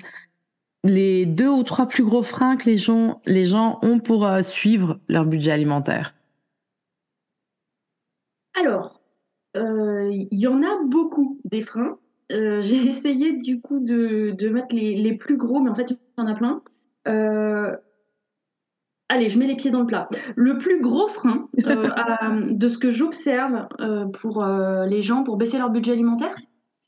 [0.84, 4.42] les deux ou trois plus gros freins que les gens, les gens ont pour euh,
[4.42, 6.14] suivre leur budget alimentaire
[8.58, 9.00] Alors,
[9.56, 11.98] euh, il y en a beaucoup des freins.
[12.32, 15.90] Euh, j'ai essayé du coup de, de mettre les, les, plus gros, mais en fait,
[15.90, 16.62] il y en a plein.
[17.08, 17.76] Euh,
[19.08, 20.08] allez, je mets les pieds dans le plat.
[20.36, 21.88] Le plus gros frein euh,
[22.50, 26.34] de ce que j'observe euh, pour euh, les gens pour baisser leur budget alimentaire,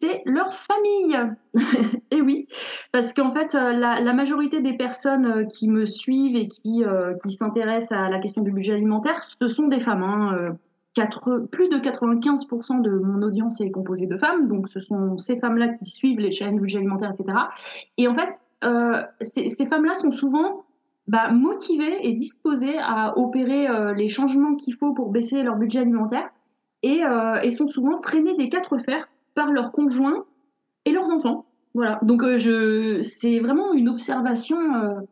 [0.00, 1.18] c'est leur famille.
[2.10, 2.48] et oui,
[2.92, 6.82] parce qu'en fait, la, majorité des personnes qui me suivent et qui,
[7.22, 10.02] qui s'intéressent à la question du budget alimentaire, ce sont des femmes.
[10.02, 10.56] Hein.
[11.50, 15.68] plus de 95% de mon audience est composée de femmes, donc ce sont ces femmes-là
[15.68, 17.38] qui suivent les chaînes budget alimentaire, etc.
[17.98, 18.30] Et en fait,
[19.20, 20.64] ces, femmes-là sont souvent
[21.06, 25.80] bah, motivés et disposés à opérer euh, les changements qu'il faut pour baisser leur budget
[25.80, 26.30] alimentaire
[26.82, 30.24] et, euh, sont souvent freinés des quatre fers par leurs conjoints
[30.84, 31.46] et leurs enfants.
[31.74, 31.98] Voilà.
[32.02, 35.04] Donc euh, je, c'est vraiment une observation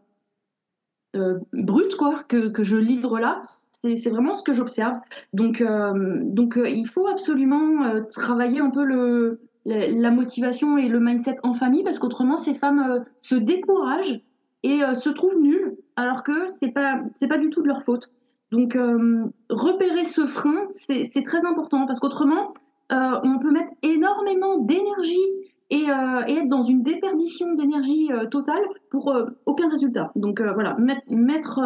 [1.52, 3.42] brute quoi que, je livre là.
[3.82, 4.96] C'est, vraiment ce que j'observe.
[5.32, 11.52] Donc, donc il faut absolument travailler un peu le, la motivation et le mindset en
[11.52, 14.20] famille parce qu'autrement ces femmes se découragent
[14.62, 18.08] et se trouvent nulles alors que c'est pas c'est pas du tout de leur faute.
[18.52, 22.52] Donc euh, repérer ce frein, c'est très important parce qu'autrement,
[22.92, 25.26] euh, on peut mettre énormément d'énergie
[25.70, 29.14] et, euh, être dans une déperdition d'énergie totale pour
[29.46, 30.12] aucun résultat.
[30.16, 30.76] Donc voilà,
[31.08, 31.60] mettre,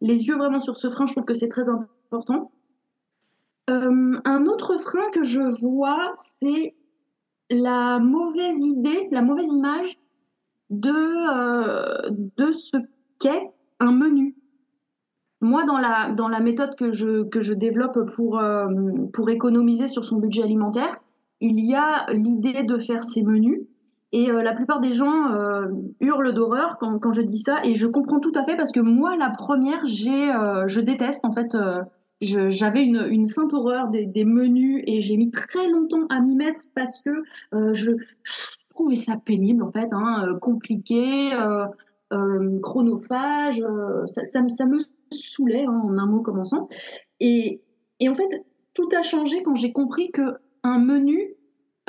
[0.00, 2.50] les yeux vraiment sur ce frein, je trouve que c'est très important.
[3.68, 6.74] un autre frein que je vois, c'est
[7.50, 9.98] la mauvaise idée, la mauvaise image
[10.70, 12.76] de, ce
[13.80, 14.34] un menu.
[15.42, 18.68] Moi, dans la, dans la méthode que je, que je développe pour, euh,
[19.12, 21.00] pour économiser sur son budget alimentaire,
[21.40, 23.62] il y a l'idée de faire ces menus.
[24.12, 25.66] Et euh, la plupart des gens euh,
[25.98, 27.58] hurlent d'horreur quand, quand, je dis ça.
[27.64, 30.32] Et je comprends tout à fait parce que moi, la première, j'ai,
[30.66, 31.24] je déteste.
[31.24, 31.56] En fait,
[32.20, 36.36] j'avais une, une, sainte horreur des, des menus et j'ai mis très longtemps à m'y
[36.36, 37.24] mettre parce que
[37.72, 37.90] je,
[38.70, 41.32] trouvais ça pénible, en fait, hein, compliqué.
[42.62, 44.78] Chronophage, euh, ça, ça, me
[45.12, 46.68] saoulait hein, en un mot commençant.
[47.20, 47.60] Et,
[48.00, 48.44] et, en fait,
[48.74, 51.34] tout a changé quand j'ai compris que un menu,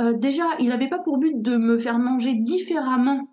[0.02, 3.28] euh, déjà, il n'avait pas pour but de me faire manger différemment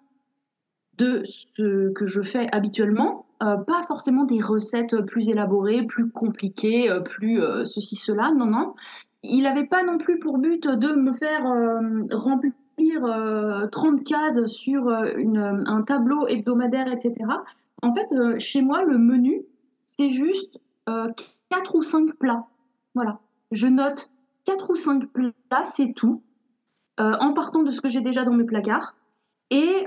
[0.98, 7.40] de ce que je fais habituellement, pas forcément des recettes plus élaborées, plus compliquées, plus
[7.64, 8.74] ceci, cela, non, non.
[9.22, 11.44] Il n'avait pas non plus pour but de me faire
[12.12, 12.54] remplir
[13.70, 15.12] 30 euh, cases sur euh,
[15.66, 17.14] un tableau hebdomadaire, etc.
[17.82, 19.42] En fait, euh, chez moi, le menu,
[19.98, 22.46] c'est juste 4 ou 5 plats.
[22.94, 23.20] Voilà.
[23.52, 24.10] Je note
[24.44, 26.22] 4 ou 5 plats, c'est tout.
[26.98, 28.94] en partant de ce que j'ai déjà dans mes placards.
[29.50, 29.84] Et,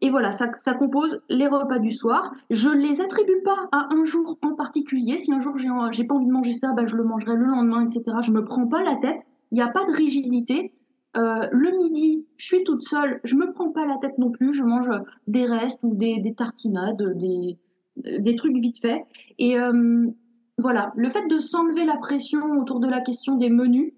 [0.00, 2.34] et voilà, ça, compose les repas du soir.
[2.50, 5.16] Je les attribue pas à un jour en particulier.
[5.16, 7.82] Si un jour j'ai pas envie de manger ça, bah, je le mangerai le lendemain,
[7.86, 8.04] etc.
[8.22, 9.26] Je me prends pas la tête.
[9.50, 10.72] Il n'y a pas de rigidité.
[11.16, 14.52] Euh, le midi, je suis toute seule, je me prends pas la tête non plus,
[14.52, 14.90] je mange
[15.26, 17.58] des restes ou des, tartinades, des,
[18.04, 19.04] des, trucs vite fait.
[19.38, 20.08] Et euh,
[20.58, 23.92] voilà, le fait de s'enlever la pression autour de la question des menus,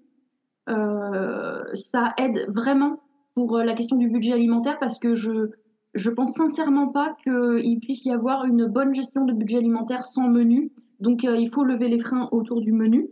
[0.69, 3.01] euh, ça aide vraiment
[3.35, 5.49] pour la question du budget alimentaire parce que je
[5.93, 10.29] je pense sincèrement pas qu'il puisse y avoir une bonne gestion de budget alimentaire sans
[10.29, 10.71] menu.
[11.01, 13.09] Donc il faut lever les freins autour du menu.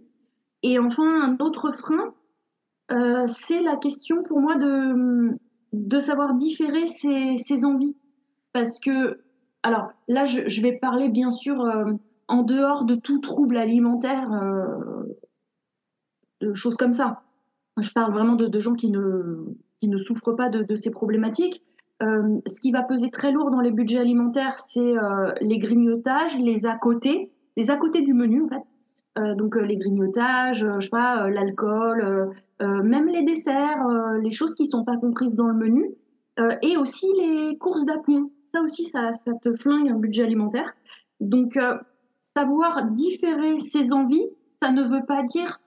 [0.64, 2.14] Et enfin, un autre frein,
[2.92, 5.38] euh, c'est la question pour moi de,
[5.74, 7.96] de savoir différer ses, envies.
[8.54, 9.20] Parce que,
[9.64, 11.94] alors là, je, vais parler bien sûr euh,
[12.28, 15.04] en dehors de tout trouble alimentaire, euh,
[16.42, 17.22] de choses comme ça.
[17.80, 19.46] Je parle vraiment de, gens qui ne,
[19.80, 21.64] qui ne souffrent pas de, ces problématiques.
[22.02, 24.96] ce qui va peser très lourd dans les budgets alimentaires, c'est
[25.40, 29.36] les grignotages, les à côté, les à côté du menu en fait.
[29.36, 34.66] donc les grignotages, je sais pas, l'alcool, euh, même les desserts, euh, les choses qui
[34.66, 35.92] sont pas comprises dans le menu,
[36.40, 38.30] euh, et aussi les courses d'appoint.
[38.54, 39.12] Ça aussi, ça,
[39.44, 40.74] te flingue un budget alimentaire.
[41.20, 41.58] Donc,
[42.36, 44.26] savoir différer ses envies,
[44.62, 45.60] ça ne veut pas dire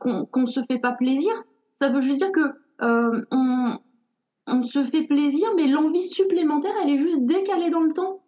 [0.00, 1.32] qu'on ne se fait pas plaisir.
[1.80, 3.78] Ça veut juste dire que on,
[4.46, 8.20] on se fait plaisir, mais l'envie supplémentaire, elle est juste décalée dans le temps.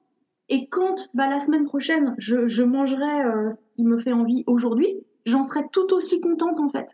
[0.48, 4.44] Et quand bah, la semaine prochaine, je, je mangerai euh, ce qui me fait envie
[4.46, 4.88] aujourd'hui,
[5.24, 6.88] j'en serai tout aussi contente en fait.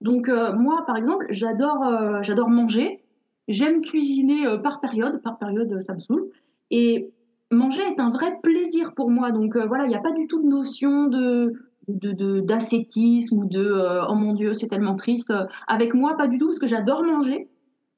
[0.00, 3.02] Donc euh, moi, par exemple, j'adore euh, j'adore manger.
[3.48, 5.20] J'aime cuisiner par période.
[5.22, 6.30] Par période, ça me saoule.
[6.70, 7.10] Et
[7.50, 9.32] manger est un vrai plaisir pour moi.
[9.32, 11.54] Donc voilà, il n'y a pas du tout de notion de
[11.88, 15.32] d'ascétisme ou de oh mon dieu c'est tellement triste
[15.66, 17.48] avec moi pas du tout parce que j'adore manger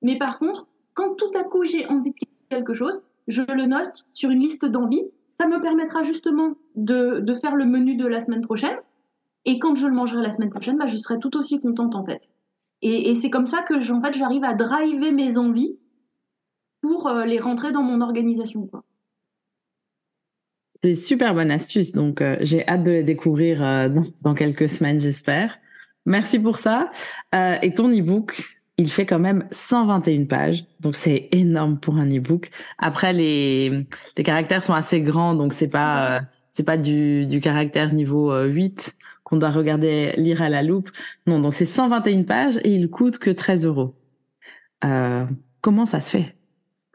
[0.01, 2.17] mais par contre quand tout à coup j'ai envie de
[2.51, 5.03] quelque chose je le note sur une liste d'envie.
[5.41, 8.77] Ça me permettra justement de, de, faire le menu de la semaine prochaine.
[9.47, 12.05] Et quand je le mangerai la semaine prochaine, bah, je serai tout aussi contente en
[12.05, 12.29] fait.
[12.83, 15.79] Et, c'est comme ça que en fait, j'arrive à driver mes envies
[16.81, 18.71] pour euh, les rentrer dans mon organisation.
[20.83, 21.93] C'est super bonne astuce.
[21.93, 23.89] Donc, euh, j'ai hâte de les découvrir euh,
[24.23, 25.59] dans, quelques semaines, j'espère.
[26.07, 26.91] Merci pour ça.
[27.35, 32.51] et ton e-book, il fait quand même 121 pages, donc c'est énorme pour un e-book.
[32.79, 37.95] Après, les, les caractères sont assez grands, donc c'est pas c'est pas du, du caractère
[37.95, 40.91] niveau 8 euh, qu'on doit regarder lire à la loupe.
[41.27, 43.95] Non, donc c'est 121 pages et il coûte que 13 euros.
[44.85, 45.25] Euh,
[45.63, 46.37] comment ça se fait?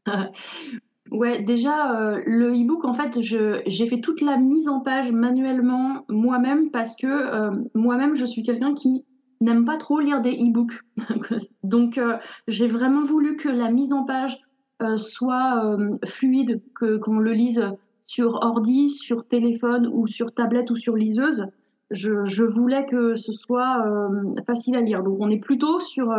[1.12, 6.72] Ouais, déjà le e-book en fait, j'ai fait toute la mise en page manuellement moi-même
[6.72, 9.06] parce que moi-même je suis quelqu'un qui
[9.42, 10.80] n'aime pas trop lire des e-books.
[11.64, 12.18] Donc, euh,
[12.48, 14.40] j'ai vraiment voulu que la mise en page
[14.82, 17.64] euh, soit euh, fluide, qu'on le lise
[18.08, 21.46] sur ordi, sur téléphone ou sur tablette ou sur liseuse.
[21.92, 23.86] Je, je voulais que ce soit
[24.48, 25.04] facile à lire.
[25.04, 26.14] Donc, on est plutôt sur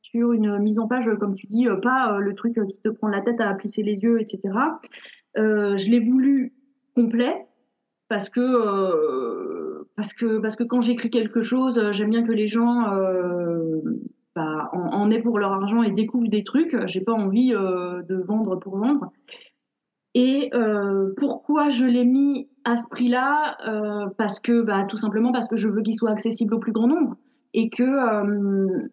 [0.00, 3.20] sur une mise en page, comme tu dis, pas le truc qui te prend la
[3.20, 4.40] tête à plisser les yeux, etc.
[5.36, 6.54] je l'ai voulu
[6.94, 7.46] complet
[8.08, 12.46] parce que parce que parce que quand j'écris quelque chose, euh, j'aime bien que les
[12.46, 13.80] gens euh,
[14.34, 16.76] bah, en, aient pour leur argent et découvrent des trucs.
[16.86, 19.12] J'ai pas envie euh, de vendre pour vendre.
[20.14, 25.32] Et euh, pourquoi je l'ai mis à ce prix-là euh, Parce que bah, tout simplement
[25.32, 27.16] parce que je veux qu'il soit accessible au plus grand nombre
[27.52, 28.88] et que euh,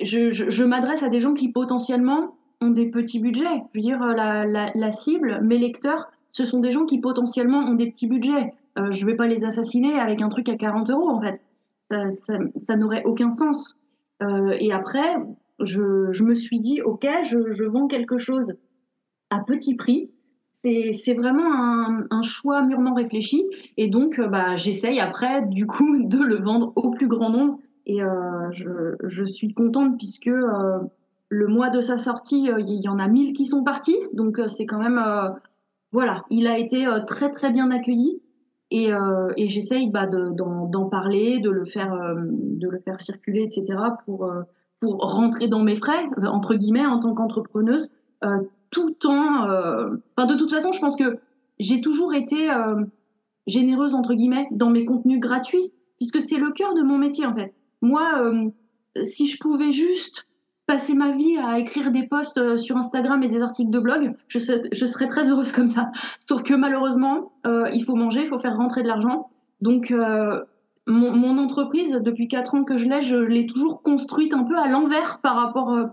[0.00, 3.62] je, m'adresse à des gens qui potentiellement ont des petits budgets.
[3.72, 7.90] Je veux dire, la, cible, mes lecteurs, ce sont des gens qui potentiellement ont des
[7.90, 8.52] petits budgets.
[8.76, 11.40] Je vais pas les assassiner avec un truc à 40 euros en fait.
[11.90, 13.76] Ça, n'aurait aucun sens.
[14.20, 15.16] Et après,
[15.60, 18.54] je, me suis dit, ok, je, vends quelque chose
[19.34, 20.10] à petit prix.
[20.64, 23.44] C'est vraiment un, choix mûrement réfléchi.
[23.76, 27.58] Et donc, euh, bah, j'essaye après, du coup, de le vendre au plus grand nombre.
[27.86, 28.50] Et euh,
[29.02, 30.78] je, suis contente puisque euh,
[31.28, 33.98] le mois de sa sortie, il y en a 1000 qui sont partis.
[34.14, 35.02] Donc, c'est quand même
[35.92, 38.20] voilà, il a été très très bien accueilli.
[38.70, 38.90] Et,
[39.36, 43.78] j'essaye bah, d'en parler, de le faire, de le faire circuler, etc.
[44.04, 44.30] pour
[44.80, 47.90] pour rentrer dans mes frais entre guillemets en tant qu'entrepreneuse,
[48.74, 49.44] tout en.
[50.16, 51.18] Enfin, de toute façon, je pense que
[51.58, 52.48] j'ai toujours été
[53.46, 57.34] généreuse entre guillemets dans mes contenus gratuits, puisque c'est le cœur de mon métier en
[57.34, 57.54] fait.
[57.80, 58.02] Moi,
[59.02, 60.26] si je pouvais juste
[60.66, 64.14] passer ma vie à écrire des posts euh, sur Instagram et des articles de blog,
[64.28, 65.90] je, serais très heureuse comme ça.
[66.28, 69.28] Sauf que malheureusement, euh, il faut manger, il faut faire rentrer de l'argent.
[69.60, 70.40] Donc, euh,
[70.86, 74.68] mon, entreprise, depuis quatre ans que je l'ai, je l'ai toujours construite un peu à
[74.68, 75.86] l'envers par rapport euh,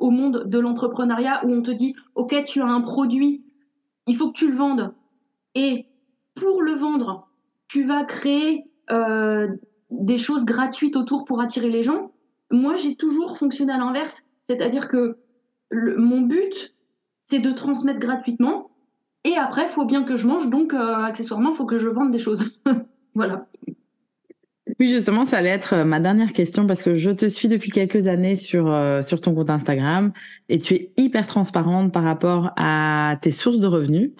[0.00, 3.44] au monde de l'entrepreneuriat où on te dit, OK, tu as un produit,
[4.06, 4.92] il faut que tu le vendes.
[5.54, 5.86] Et
[6.34, 7.28] pour le vendre,
[7.68, 9.48] tu vas créer euh,
[9.90, 12.10] des choses gratuites autour pour attirer les gens
[12.50, 14.24] moi, j'ai toujours fonctionné à l'inverse.
[14.48, 15.18] C'est-à-dire que
[15.72, 16.74] mon but,
[17.22, 18.70] c'est de transmettre gratuitement.
[19.24, 20.48] Et après, faut bien que je mange.
[20.48, 22.44] Donc, euh, accessoirement, faut que je vende des choses.
[23.14, 23.46] voilà.
[24.80, 27.70] Oui, justement, ça allait être euh, ma dernière question parce que je te suis depuis
[27.70, 30.12] quelques années sur euh, sur ton compte Instagram
[30.48, 34.10] et tu es hyper transparente par rapport à tes sources de revenus.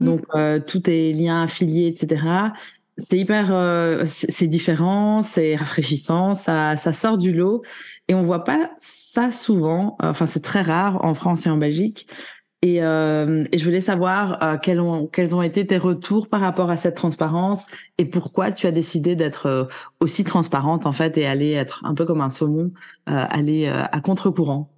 [0.00, 0.04] Mm.
[0.04, 2.52] Donc, euh, tous tes liens affiliés, etc
[2.98, 7.62] c'est hyper, euh, c'est différent, c'est rafraîchissant, ça, ça sort du lot
[8.08, 9.96] et on voit pas ça souvent.
[10.00, 12.06] Enfin, c'est très rare en France et en Belgique.
[12.64, 14.80] Et, euh, et je voulais savoir euh, quels
[15.34, 17.66] ont été tes retours par rapport à cette transparence
[17.98, 19.64] et pourquoi tu as décidé d'être euh,
[19.98, 22.70] aussi transparente en fait et aller être un peu comme un saumon,
[23.10, 24.70] euh, aller à contre-courant?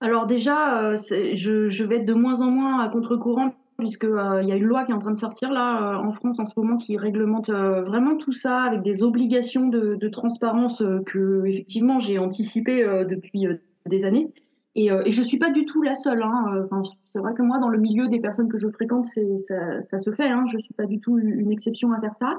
[0.00, 4.56] Alors déjà, je, vais être de moins en moins à contre-courant puisqu'il euh, y a
[4.56, 6.96] une loi qui est en train de sortir là en France en ce moment qui
[6.96, 13.46] réglemente vraiment tout ça avec des obligations de, de transparence que effectivement j'ai anticipé depuis
[13.86, 14.32] des années.
[14.78, 16.22] Et, et je suis pas du tout la seule.
[16.22, 16.62] Hein.
[16.64, 19.98] Enfin, c'est vrai que moi, dans le milieu des personnes que je fréquente, ça, ça,
[19.98, 20.28] se fait.
[20.28, 20.44] Hein.
[20.46, 22.38] Je suis pas du tout une exception à faire ça.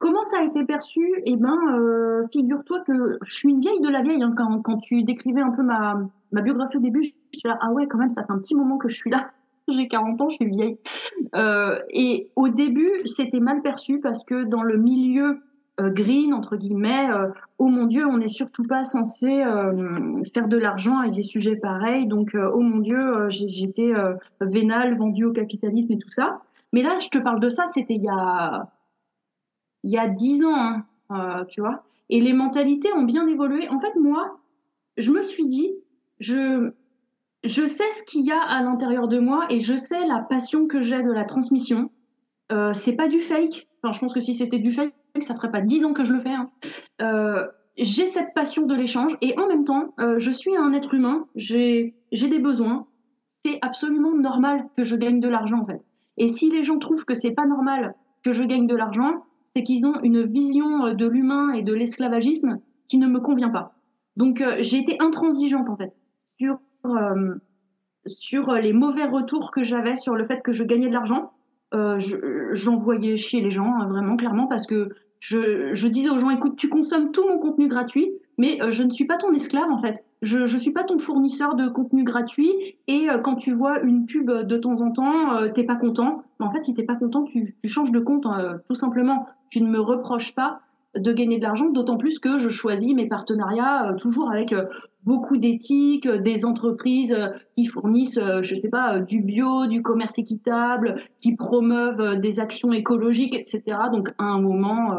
[0.00, 1.12] Comment ça a été perçu?
[1.26, 4.22] Eh ben, euh, figure-toi que je suis une vieille de la vieille.
[4.22, 6.00] Hein, quand, quand tu décrivais un peu ma,
[6.32, 8.78] ma biographie au début, je là, ah ouais, quand même, ça fait un petit moment
[8.78, 9.30] que je suis là.
[9.68, 10.78] J'ai 40 ans, je suis vieille.
[11.34, 15.36] Euh, et au début, c'était mal perçu parce que dans le milieu euh,
[15.88, 19.42] green, entre guillemets, euh, oh mon Dieu, on n'est surtout pas censé
[20.34, 22.06] faire de l'argent avec des sujets pareils.
[22.06, 23.92] Donc, oh mon Dieu, j'étais
[24.40, 26.42] vénale, vendue au capitalisme et tout ça.
[26.72, 28.68] Mais là, je te parle de ça, c'était il y a,
[29.82, 31.84] il y a 10 ans, hein, tu vois.
[32.10, 33.68] Et les mentalités ont bien évolué.
[33.70, 34.38] En fait, moi,
[34.96, 35.70] je me suis dit,
[36.18, 36.72] je,
[37.44, 40.66] je sais ce qu'il y a à l'intérieur de moi et je sais la passion
[40.66, 41.90] que j'ai de la transmission.
[42.52, 43.68] Euh, c'est pas du fake.
[43.82, 46.12] Enfin, je pense que si c'était du fake, ça ferait pas dix ans que je
[46.12, 46.32] le fais.
[46.32, 46.50] Hein.
[47.02, 47.46] Euh,
[47.76, 51.26] j'ai cette passion de l'échange et en même temps, euh, je suis un être humain.
[51.34, 52.86] J'ai des besoins.
[53.44, 55.84] C'est absolument normal que je gagne de l'argent en fait.
[56.18, 59.24] Et si les gens trouvent que c'est pas normal que je gagne de l'argent,
[59.56, 63.74] c'est qu'ils ont une vision de l'humain et de l'esclavagisme qui ne me convient pas.
[64.16, 65.94] Donc j'ai été intransigeante en fait
[66.86, 67.34] euh,
[68.06, 71.32] sur les mauvais retours que j'avais sur le fait que je gagnais de l'argent.
[71.74, 71.98] Euh,
[72.52, 76.56] J'envoyais chier les gens, hein, vraiment, clairement, parce que je, je, disais aux gens, écoute,
[76.56, 79.80] tu consommes tout mon contenu gratuit, mais euh, je ne suis pas ton esclave, en
[79.80, 80.04] fait.
[80.22, 82.52] Je ne suis pas ton fournisseur de contenu gratuit,
[82.88, 86.24] et euh, quand tu vois une pub de temps en temps, t'es pas content.
[86.40, 88.26] En fait, si t'es pas content, tu, tu changes de compte,
[88.68, 89.26] tout simplement.
[89.50, 90.60] Tu ne me reproches pas
[90.96, 94.52] de gagner de l'argent, d'autant plus que je choisis mes partenariats toujours avec
[95.04, 99.82] beaucoup d'éthique, euh, des entreprises euh, qui fournissent, euh, je sais pas, du bio, du
[99.82, 103.78] commerce équitable, qui promeuvent des actions écologiques, etc.
[103.92, 104.92] Donc à un moment,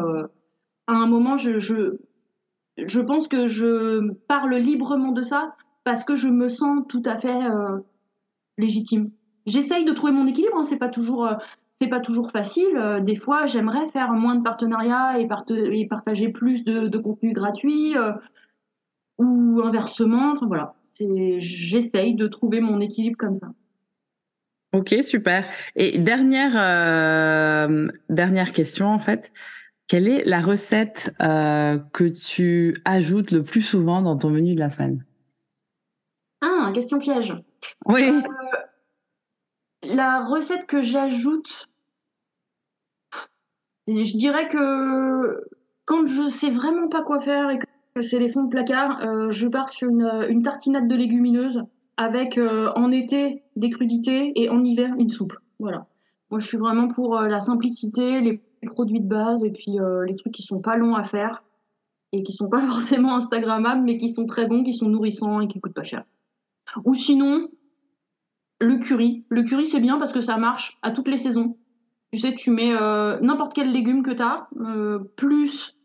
[0.86, 1.96] à un moment, je, je,
[2.76, 7.18] je pense que je parle librement de ça parce que je me sens tout à
[7.18, 7.38] fait
[8.58, 9.10] légitime.
[9.46, 11.28] J'essaye de trouver mon équilibre, hein, c'est pas toujours
[11.82, 13.02] c'est pas toujours facile.
[13.02, 15.28] des fois, j'aimerais faire moins de partenariats et,
[15.72, 17.94] et partager plus de, de contenu gratuit
[19.18, 20.36] ou inversement.
[20.42, 20.74] voilà,
[21.38, 23.48] j'essaye de trouver mon équilibre comme ça.
[24.72, 25.46] Ok, super.
[25.76, 29.32] Et dernière euh, dernière question en fait,
[29.86, 34.60] quelle est la recette euh, que tu ajoutes le plus souvent dans ton menu de
[34.60, 35.04] la semaine?
[36.40, 37.34] Ah, question piège.
[37.86, 38.02] Oui.
[38.02, 38.20] Euh,
[39.82, 41.68] la recette que j'ajoute,
[43.88, 45.44] je dirais que
[45.84, 47.66] quand je sais vraiment pas quoi faire et que
[48.00, 49.00] c'est les fonds de placard.
[49.02, 51.62] Euh, je pars sur une, tartinade de légumineuses
[51.96, 55.34] avec euh, en été des crudités et en hiver une soupe.
[55.58, 55.86] Voilà.
[56.30, 60.14] Moi, je suis vraiment pour euh, la simplicité, les produits de base et puis les
[60.14, 61.42] trucs qui sont pas longs à faire
[62.12, 65.48] et qui sont pas forcément instagrammables, mais qui sont très bons, qui sont nourrissants et
[65.48, 66.04] qui coûtent pas cher.
[66.84, 67.48] Ou sinon,
[68.60, 69.24] le curry.
[69.28, 71.56] Le curry, c'est bien parce que ça marche à toutes les saisons.
[72.12, 72.72] Tu sais, tu mets
[73.20, 74.48] n'importe quel légume que tu as,
[75.16, 75.76] plus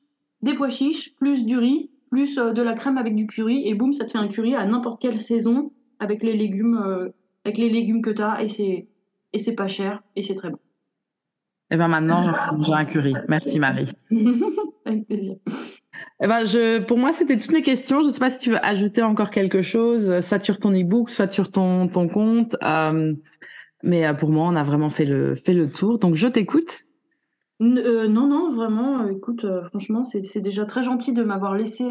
[0.41, 3.73] des pois chiches, plus du riz, plus euh, de la crème avec du curry et
[3.73, 7.09] boum, ça te fait un curry à n'importe quelle saison avec les légumes, euh,
[7.43, 8.87] avec les légumes que tu as et c'est
[9.33, 10.57] et c'est pas cher et c'est très bon.
[11.69, 13.13] Et eh ben maintenant j'ai un curry.
[13.27, 13.91] Merci Marie.
[14.85, 15.35] avec plaisir.
[16.23, 18.03] Eh ben je, pour moi c'était toutes les questions.
[18.03, 21.29] Je sais pas si tu veux ajouter encore quelque chose, soit sur ton e-book, soit
[21.29, 22.55] sur ton ton compte.
[22.63, 23.13] Euh,
[23.87, 25.97] mais pour moi on a vraiment fait le fait le tour.
[25.97, 26.87] Donc je t'écoute.
[27.61, 31.85] Euh, non, non, vraiment, euh, écoute, euh, franchement, c'est déjà très gentil de m'avoir laissé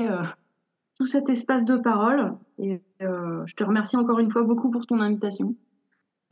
[0.99, 2.35] tout cet espace de parole.
[2.59, 5.55] Et je te remercie encore une fois beaucoup pour ton invitation.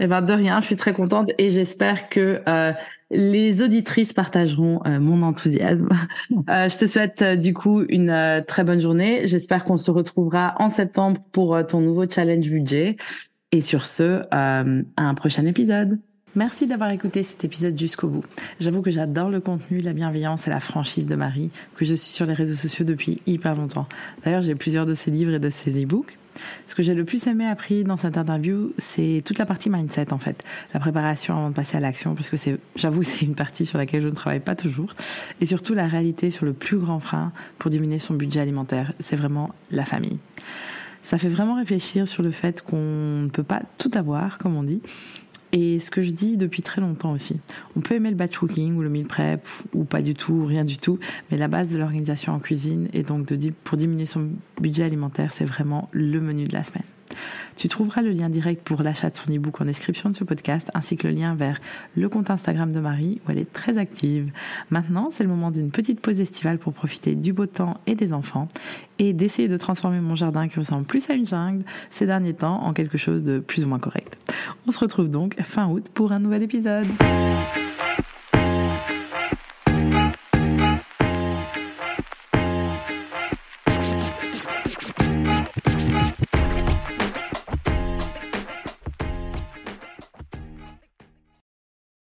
[0.01, 2.43] Eh ben de rien, je suis très contente et j'espère que
[3.11, 5.89] les auditrices partageront mon enthousiasme.
[6.31, 9.27] je te souhaite du coup une très bonne journée.
[9.27, 12.97] J'espère qu'on se retrouvera en septembre pour ton nouveau challenge budget.
[13.55, 14.65] Et sur ce, à
[14.97, 16.01] un prochain épisode.
[16.35, 18.25] Merci d'avoir écouté cet épisode jusqu'au bout.
[18.59, 22.11] J'avoue que j'adore le contenu, la bienveillance et la franchise de Marie, que je suis
[22.11, 23.87] sur les réseaux sociaux depuis hyper longtemps.
[24.25, 26.19] D'ailleurs, j'ai plusieurs de ses livres et de ses e-books.
[26.67, 30.13] Ce que j'ai le plus aimé appris dans cette interview, c'est toute la partie mindset
[30.13, 33.37] en fait, la préparation avant de passer à l'action, parce que c'est, j'avoue, c'est une
[33.37, 34.95] partie sur laquelle je ne travaille pas toujours,
[35.41, 39.15] et surtout la réalité sur le plus grand frein pour diminuer son budget alimentaire, c'est
[39.15, 40.19] vraiment la famille.
[41.05, 44.63] Ça fait vraiment réfléchir sur le fait qu'on ne peut pas tout avoir, comme on
[44.63, 44.81] dit,
[45.53, 47.41] et ce que je dis depuis très longtemps aussi,
[47.77, 50.65] on peut aimer le batch cooking ou le meal prep ou pas du tout, rien
[50.65, 50.99] du tout,
[51.31, 55.31] mais la base de l'organisation en cuisine et donc de, pour diminuer son budget alimentaire,
[55.31, 56.85] c'est vraiment le menu de la semaine.
[57.57, 60.71] Tu trouveras le lien direct pour l'achat de son e-book en description de ce podcast,
[60.75, 61.61] ainsi que le lien vers
[61.97, 64.31] le compte Instagram de Marie, où elle est très active.
[64.71, 68.13] Maintenant, c'est le moment d'une petite pause estivale pour profiter du beau temps et des
[68.13, 68.49] enfants,
[68.99, 72.63] et d'essayer de transformer mon jardin qui ressemble plus à une jungle ces derniers temps
[72.63, 74.17] en quelque chose de plus ou moins correct.
[74.67, 76.87] On se retrouve donc fin août pour un nouvel épisode.